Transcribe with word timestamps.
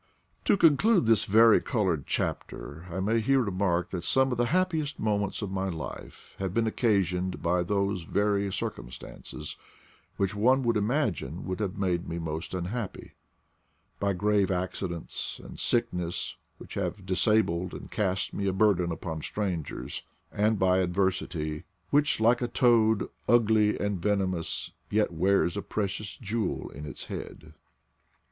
To 0.45 0.57
conclude 0.57 1.05
this 1.05 1.25
vari 1.25 1.61
colored 1.61 2.07
chapter, 2.07 2.87
I 2.89 2.99
may 2.99 3.19
here 3.19 3.41
remark 3.43 3.91
that 3.91 4.03
some 4.03 4.31
of 4.31 4.39
the 4.39 4.47
happiest 4.47 4.99
moments 4.99 5.43
of 5.43 5.51
my 5.51 5.69
life 5.69 6.35
have 6.39 6.55
been 6.55 6.65
occasioned 6.65 7.43
by 7.43 7.61
those 7.61 8.01
very 8.01 8.51
cir 8.51 8.71
cumstances 8.71 9.57
which 10.17 10.33
one 10.33 10.63
would 10.63 10.75
imagine 10.75 11.45
would 11.45 11.59
have 11.59 11.77
made 11.77 12.09
me 12.09 12.17
most 12.17 12.55
unhappy— 12.55 13.11
by 13.99 14.13
grave 14.13 14.49
accidents, 14.49 15.37
and 15.37 15.59
sickness, 15.59 16.35
which 16.57 16.73
have 16.73 17.05
disabled 17.05 17.71
and 17.75 17.91
cast 17.91 18.33
me 18.33 18.47
a 18.47 18.53
bur 18.53 18.73
den 18.73 18.91
upon 18.91 19.21
strangers; 19.21 20.01
and 20.31 20.57
by 20.57 20.79
adversity,— 20.79 21.63
Which, 21.91 22.19
like 22.19 22.41
a 22.41 22.47
toad, 22.47 23.07
ugly 23.29 23.77
and 23.79 24.01
venomous, 24.01 24.71
Tet 24.89 25.13
wean 25.13 25.51
a 25.55 25.61
precious 25.61 26.17
jewel 26.17 26.71
in 26.71 26.87
its 26.87 27.05
head. 27.05 27.53